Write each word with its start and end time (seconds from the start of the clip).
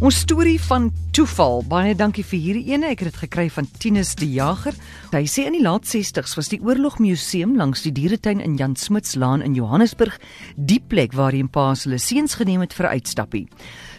Ons 0.00 0.22
storie 0.24 0.56
van 0.64 0.86
toeval. 1.12 1.58
Baie 1.68 1.90
dankie 1.92 2.22
vir 2.24 2.40
hierdie 2.40 2.72
ene. 2.72 2.88
Ek 2.94 3.02
het 3.02 3.10
dit 3.10 3.18
gekry 3.20 3.42
van 3.52 3.66
Tinus 3.82 4.14
die 4.16 4.30
Jager. 4.32 4.72
Hy 5.12 5.26
sê 5.28 5.44
in 5.44 5.58
die 5.58 5.60
laat 5.60 5.84
60's 5.84 6.38
was 6.38 6.48
die 6.48 6.60
Oorlogmuseum 6.64 7.52
langs 7.60 7.84
die 7.84 7.92
dieretuin 7.92 8.40
in 8.40 8.56
Jan 8.56 8.78
Smuts 8.80 9.12
Laan 9.20 9.44
in 9.44 9.58
Johannesburg 9.58 10.16
die 10.56 10.80
plek 10.80 11.12
waarheen 11.12 11.52
pa 11.52 11.74
hulle 11.74 12.00
seuns 12.00 12.38
geneem 12.40 12.64
het 12.64 12.72
vir 12.72 12.88
uitstappie. 12.96 13.44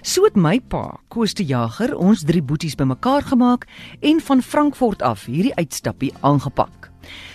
So 0.01 0.25
het 0.25 0.33
my 0.33 0.57
pa, 0.57 0.97
Koos 1.13 1.37
die 1.37 1.45
Jager, 1.53 1.93
ons 1.93 2.25
drie 2.25 2.41
boeties 2.41 2.79
bymekaar 2.81 3.29
gemaak 3.29 3.69
en 4.01 4.25
van 4.25 4.41
Frankfurt 4.41 5.05
af 5.05 5.29
hierdie 5.29 5.53
uitstappie 5.53 6.15
aangepak. 6.25 6.90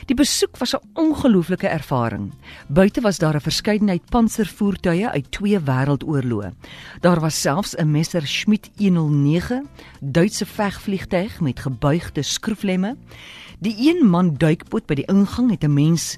Die 0.06 0.14
besoek 0.14 0.56
was 0.58 0.74
'n 0.74 0.82
ongelooflike 0.94 1.66
ervaring. 1.66 2.32
Buite 2.68 3.00
was 3.00 3.18
daar 3.18 3.34
'n 3.34 3.40
verskeidenheid 3.40 4.04
panservoertuie 4.08 5.08
uit 5.08 5.30
twee 5.30 5.58
wêreldoorloë. 5.58 6.52
Daar 7.00 7.20
was 7.20 7.40
selfs 7.40 7.74
'n 7.74 7.90
Messerschmitt 7.90 8.70
109, 8.76 9.66
Duitse 10.00 10.46
vegvliegtuig 10.46 11.40
met 11.40 11.60
gebuigde 11.60 12.22
skroeflemme. 12.22 12.96
Die 13.58 13.76
een 13.78 14.06
man 14.06 14.34
duikboot 14.36 14.86
by 14.86 14.94
die 14.94 15.06
ingang 15.06 15.50
het 15.50 15.64
'n 15.64 15.74
mens 15.74 16.16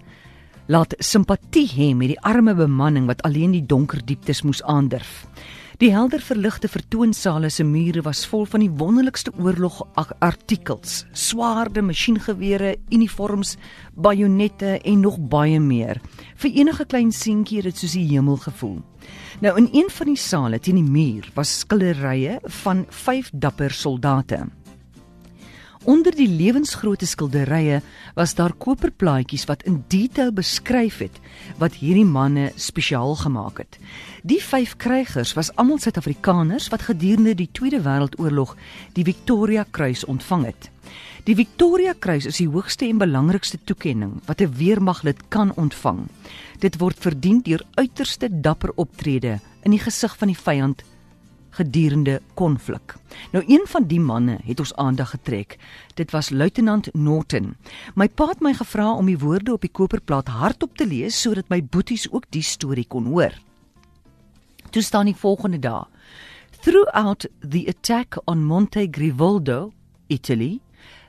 laat 0.67 0.95
simpatie 0.99 1.69
hê 1.77 1.95
met 1.97 2.09
die 2.09 2.21
arme 2.21 2.55
bemanning 2.55 3.07
wat 3.07 3.23
alleen 3.23 3.51
die 3.51 3.67
donker 3.67 4.05
dieptes 4.05 4.43
moes 4.43 4.63
aandurf. 4.63 5.27
Die 5.79 5.93
helder 5.95 6.19
verligte 6.19 6.67
vertoonsale 6.67 7.53
se 7.55 7.63
mure 7.63 8.03
was 8.03 8.25
vol 8.27 8.49
van 8.51 8.65
die 8.65 8.71
wonderlikste 8.81 9.31
oorlogartikels, 9.39 11.05
swaarde, 11.15 11.85
masjiengewere, 11.87 12.73
uniforms, 12.91 13.53
bajonette 13.95 14.81
en 14.83 15.05
nog 15.07 15.21
baie 15.31 15.61
meer. 15.63 16.01
Vir 16.43 16.59
enige 16.65 16.83
klein 16.91 17.15
seentjie 17.15 17.61
het 17.61 17.71
dit 17.71 17.79
soos 17.79 17.95
die 17.95 18.09
hemel 18.11 18.43
gevoel. 18.43 18.81
Nou 19.39 19.55
in 19.63 19.71
een 19.71 19.95
van 20.01 20.11
die 20.11 20.19
sale 20.19 20.59
teen 20.59 20.81
die 20.83 20.91
muur 20.91 21.31
was 21.39 21.61
skilderye 21.63 22.41
van 22.65 22.83
vyf 23.05 23.31
dapper 23.31 23.71
soldate. 23.71 24.49
Onder 25.89 26.13
die 26.13 26.29
lewensgrootte 26.29 27.07
skilderye 27.09 27.79
was 28.13 28.35
daar 28.37 28.53
koperplaatjies 28.61 29.47
wat 29.49 29.63
in 29.65 29.79
detail 29.89 30.35
beskryf 30.37 30.99
het 31.01 31.15
wat 31.57 31.79
hierdie 31.81 32.05
manne 32.05 32.51
spesiaal 32.61 33.15
gemaak 33.17 33.63
het. 33.63 33.79
Die 34.21 34.41
vyf 34.45 34.75
krygers 34.77 35.33
was 35.39 35.49
almal 35.57 35.81
Suid-Afrikaners 35.81 36.67
wat 36.75 36.85
gedurende 36.91 37.33
die 37.39 37.49
Tweede 37.57 37.81
Wêreldoorlog 37.87 38.53
die 38.99 39.07
Victoria 39.09 39.65
Kruis 39.65 40.05
ontvang 40.05 40.45
het. 40.51 40.69
Die 41.25 41.39
Victoria 41.41 41.97
Kruis 41.97 42.29
is 42.29 42.43
die 42.43 42.51
hoogste 42.53 42.85
en 42.85 43.01
belangrikste 43.01 43.57
toekenning 43.65 44.21
wat 44.29 44.43
'n 44.45 44.53
weermaglid 44.61 45.25
kan 45.33 45.57
ontvang. 45.57 46.05
Dit 46.61 46.77
word 46.77 47.01
verdien 47.01 47.41
deur 47.41 47.65
uiterste 47.81 48.29
dapper 48.29 48.73
optrede 48.77 49.41
in 49.65 49.71
die 49.71 49.81
gesig 49.81 50.17
van 50.19 50.29
die 50.29 50.43
vyand 50.45 50.85
gedurende 51.59 52.21
konflik. 52.39 52.95
Nou 53.33 53.45
een 53.47 53.67
van 53.67 53.87
die 53.91 54.01
manne 54.01 54.39
het 54.45 54.61
ons 54.63 54.75
aandag 54.75 55.11
getrek. 55.11 55.59
Dit 55.95 56.11
was 56.15 56.31
luitenant 56.31 56.89
Norton. 56.95 57.57
My 57.95 58.09
pa 58.09 58.29
het 58.31 58.41
my 58.41 58.55
gevra 58.55 58.93
om 58.95 59.07
die 59.07 59.19
woorde 59.19 59.53
op 59.53 59.67
die 59.67 59.73
koperplaat 59.73 60.29
hardop 60.29 60.77
te 60.77 60.87
lees 60.87 61.21
sodat 61.21 61.51
my 61.51 61.63
boeties 61.65 62.07
ook 62.11 62.31
die 62.31 62.43
storie 62.43 62.87
kon 62.87 63.11
hoor. 63.11 63.35
Toe 64.71 64.83
staan 64.83 65.11
die 65.11 65.17
volgende 65.17 65.59
dag. 65.59 65.89
Throughout 66.61 67.27
the 67.49 67.67
attack 67.69 68.19
on 68.25 68.45
Monte 68.45 68.89
Grivoldo, 68.91 69.73
Italy, 70.07 70.61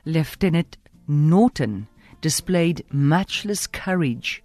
Lieutenant 0.04 0.78
Norton 1.06 1.86
displayed 2.20 2.84
matchless 2.92 3.66
courage, 3.66 4.42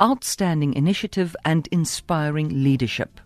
outstanding 0.00 0.74
initiative 0.74 1.36
and 1.44 1.68
inspiring 1.68 2.48
leadership. 2.62 3.20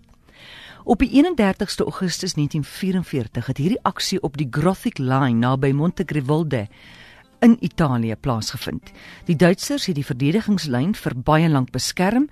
Op 0.84 0.98
die 0.98 1.10
31ste 1.14 1.84
Augustus 1.86 2.34
1944 2.34 3.46
het 3.46 3.56
hierdie 3.56 3.82
aksie 3.86 4.18
op 4.22 4.34
die 4.36 4.48
Gothic 4.50 4.98
Line 4.98 5.38
naby 5.38 5.70
Montegrivolde 5.70 6.66
in 7.38 7.56
Italië 7.60 8.16
plaasgevind. 8.20 8.90
Die 9.24 9.36
Duitsers 9.36 9.86
het 9.86 9.94
die 9.94 10.06
verdedigingslyn 10.06 10.94
vir 10.98 11.14
baie 11.14 11.48
lank 11.48 11.70
beskerm. 11.70 12.26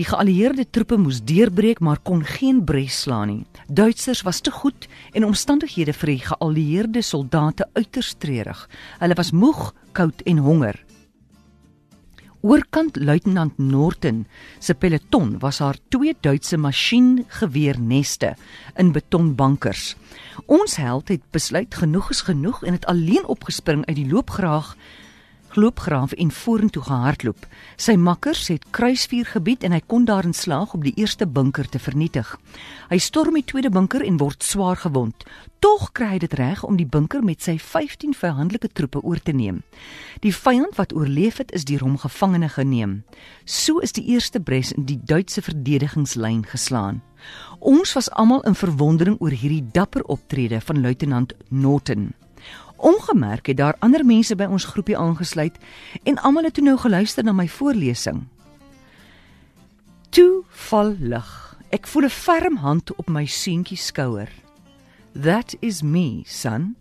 Die 0.00 0.06
geallieerde 0.08 0.64
troepe 0.70 0.96
moes 0.96 1.20
deurbreek 1.20 1.80
maar 1.84 2.00
kon 2.00 2.24
geen 2.24 2.64
bres 2.64 3.02
slaan 3.02 3.28
nie. 3.28 3.44
Duitsers 3.68 4.22
was 4.24 4.40
te 4.40 4.50
goed 4.50 4.88
en 5.12 5.28
omstandighede 5.28 5.92
vir 5.92 6.14
die 6.14 6.24
geallieerde 6.30 7.02
soldate 7.04 7.68
uiters 7.76 8.14
treurig. 8.18 8.68
Hulle 9.04 9.20
was 9.20 9.34
moeg, 9.36 9.74
koud 9.92 10.24
en 10.24 10.40
honger. 10.40 10.80
Oorkant 12.42 12.96
luitenant 12.98 13.58
Norton 13.58 14.24
se 14.58 14.74
peloton 14.74 15.36
was 15.38 15.60
haar 15.62 15.76
twee 15.94 16.16
Duitse 16.20 16.56
masjiengeweerneste 16.58 18.32
in 18.82 18.90
betonbankers. 18.90 19.92
Ons 20.50 20.74
held 20.82 21.12
het 21.14 21.22
besluit 21.30 21.74
genoeg 21.78 22.10
is 22.10 22.24
genoeg 22.26 22.64
en 22.66 22.74
het 22.74 22.88
alleen 22.90 23.30
opgespring 23.30 23.86
uit 23.86 23.96
die 23.96 24.08
loopgraag 24.10 24.74
loopgraaf 25.56 26.12
en 26.12 26.30
vorentoe 26.30 26.82
gehardloop. 26.82 27.46
Sy 27.76 27.94
makkers 27.96 28.48
het 28.48 28.64
kruisvuur 28.70 29.26
gebied 29.34 29.64
en 29.64 29.72
hy 29.72 29.80
kon 29.86 30.04
daarin 30.04 30.34
slaag 30.34 30.74
om 30.74 30.82
die 30.84 30.94
eerste 30.96 31.26
bunker 31.26 31.68
te 31.68 31.78
vernietig. 31.78 32.28
Hy 32.90 32.98
storm 32.98 33.38
die 33.38 33.44
tweede 33.44 33.70
bunker 33.70 34.04
en 34.04 34.20
word 34.20 34.42
swaar 34.42 34.76
gewond. 34.76 35.26
Tog 35.62 35.92
kry 35.94 36.14
hy 36.14 36.18
dit 36.24 36.32
reg 36.34 36.64
om 36.66 36.76
die 36.76 36.88
bunker 36.88 37.22
met 37.22 37.42
sy 37.42 37.54
15 37.58 38.16
vyandelike 38.18 38.72
troepe 38.74 39.02
oor 39.06 39.20
te 39.22 39.32
neem. 39.32 39.60
Die 40.24 40.34
vyand 40.34 40.74
wat 40.76 40.94
oorleef 40.96 41.38
het, 41.38 41.52
is 41.54 41.64
deur 41.68 41.84
hom 41.86 41.98
gevangene 42.02 42.48
geneem. 42.50 43.02
So 43.44 43.78
is 43.78 43.94
die 43.94 44.04
eerste 44.10 44.40
bres 44.40 44.72
in 44.74 44.88
die 44.90 44.98
Duitse 44.98 45.42
verdedigingslyn 45.42 46.42
geslaan. 46.50 47.02
Ons 47.60 47.94
was 47.94 48.10
almal 48.10 48.42
in 48.42 48.58
verwondering 48.58 49.20
oor 49.20 49.30
hierdie 49.30 49.62
dapper 49.72 50.02
optrede 50.10 50.60
van 50.60 50.82
luitenant 50.82 51.36
Norton. 51.48 52.10
Ongemerk 52.82 53.46
het 53.46 53.56
daar 53.56 53.76
ander 53.78 54.02
mense 54.04 54.34
by 54.34 54.48
ons 54.50 54.64
groepie 54.74 54.98
aangesluit 54.98 55.58
en 56.02 56.18
almal 56.18 56.48
het 56.48 56.56
toe 56.58 56.64
nou 56.66 56.74
geluister 56.82 57.24
na 57.24 57.32
my 57.32 57.46
voorlesing. 57.48 58.24
Toe 60.10 60.42
val 60.66 60.96
lig. 60.98 61.30
Ek 61.70 61.86
voel 61.86 62.04
'n 62.04 62.10
ferm 62.10 62.56
hand 62.56 62.94
op 62.94 63.08
my 63.08 63.26
seentjie 63.26 63.78
skouer. 63.78 64.28
That 65.14 65.54
is 65.60 65.82
me, 65.82 66.22
son. 66.26 66.76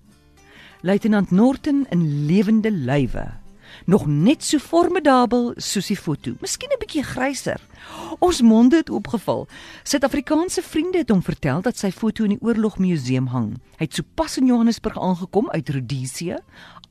Luitenant 0.81 1.31
Norton 1.31 1.85
in 1.89 2.25
lewende 2.25 2.71
lywe 2.71 3.40
nog 3.85 4.07
net 4.07 4.43
so 4.43 4.59
formidabel 4.59 5.53
soos 5.57 5.87
die 5.87 5.97
foto. 5.97 6.35
Miskien 6.41 6.69
'n 6.71 6.79
bietjie 6.79 7.03
gryser. 7.03 7.61
Ons 8.19 8.41
monde 8.41 8.75
het 8.75 8.89
opgeval. 8.89 9.47
Suid-Afrikaanse 9.83 10.61
vriende 10.61 10.97
het 10.97 11.09
hom 11.09 11.21
vertel 11.21 11.61
dat 11.61 11.77
sy 11.77 11.91
foto 11.91 12.23
in 12.23 12.29
die 12.29 12.41
Oorlogmuseum 12.41 13.27
hang. 13.27 13.59
Hy 13.77 13.85
het 13.85 13.93
sopas 13.93 14.37
in 14.37 14.45
Johannesburg 14.45 14.99
aangekom 14.99 15.49
uit 15.49 15.69
Rhodesië. 15.69 16.37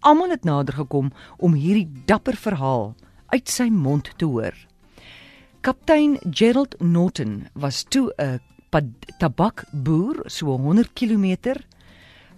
Almal 0.00 0.30
het 0.30 0.44
nader 0.44 0.74
gekom 0.74 1.12
om 1.36 1.52
hierdie 1.54 1.88
dapper 2.04 2.36
verhaal 2.36 2.94
uit 3.26 3.48
sy 3.48 3.68
mond 3.68 4.10
te 4.16 4.24
hoor. 4.24 4.54
Kaptein 5.60 6.18
Gerald 6.30 6.80
Norton 6.80 7.48
was 7.52 7.82
toe 7.82 8.12
'n 8.16 8.40
tabakboer 9.18 10.22
so 10.26 10.46
100 10.46 10.92
km 10.94 11.36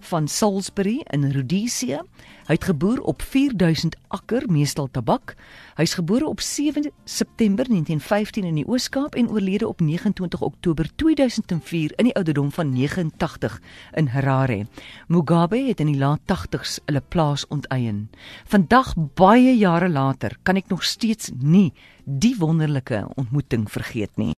van 0.03 0.29
Salisbury 0.29 1.01
in 1.11 1.31
Rhodesië. 1.31 2.01
Hy 2.47 2.55
het 2.59 2.65
geboer 2.65 3.01
op 3.01 3.23
4000 3.23 3.97
akker, 4.09 4.45
meestal 4.51 4.89
tabak. 4.91 5.35
Hy's 5.79 5.95
gebore 5.95 6.27
op 6.27 6.41
7 6.41 6.91
September 7.05 7.67
1915 7.69 8.45
in 8.45 8.59
die 8.61 8.67
Oos-Kaap 8.67 9.15
en 9.15 9.31
oorlede 9.31 9.69
op 9.69 9.81
29 9.81 10.41
Oktober 10.41 10.91
2004 10.97 11.93
in 11.97 12.11
die 12.11 12.15
ouderdom 12.15 12.53
van 12.53 12.73
89 12.73 13.61
in 13.95 14.07
Harare. 14.07 14.67
Mugabe 15.09 15.59
het 15.69 15.81
in 15.81 15.93
die 15.93 15.99
laat 15.99 16.21
80s 16.29 16.79
hulle 16.85 17.03
plaas 17.09 17.47
onteien. 17.49 18.11
Vandag 18.45 18.95
baie 19.15 19.57
jare 19.57 19.89
later 19.89 20.39
kan 20.43 20.57
ek 20.57 20.69
nog 20.69 20.85
steeds 20.85 21.31
nie 21.39 21.73
die 22.05 22.35
wonderlike 22.39 23.05
ontmoeting 23.15 23.71
vergeet 23.71 24.17
nie. 24.17 24.31